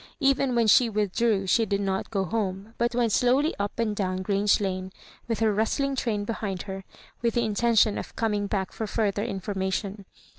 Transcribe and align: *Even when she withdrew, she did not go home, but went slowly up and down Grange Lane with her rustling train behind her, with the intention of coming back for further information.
*Even 0.19 0.55
when 0.55 0.65
she 0.65 0.89
withdrew, 0.89 1.45
she 1.45 1.63
did 1.63 1.79
not 1.79 2.09
go 2.09 2.23
home, 2.25 2.73
but 2.79 2.95
went 2.95 3.11
slowly 3.11 3.53
up 3.59 3.77
and 3.77 3.95
down 3.95 4.23
Grange 4.23 4.59
Lane 4.59 4.91
with 5.27 5.41
her 5.41 5.53
rustling 5.53 5.95
train 5.95 6.25
behind 6.25 6.63
her, 6.63 6.83
with 7.21 7.35
the 7.35 7.45
intention 7.45 7.99
of 7.99 8.15
coming 8.15 8.47
back 8.47 8.71
for 8.71 8.87
further 8.87 9.23
information. 9.23 10.05